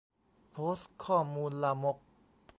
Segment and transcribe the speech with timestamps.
[0.51, 1.97] โพสต์ข้อมูลลามก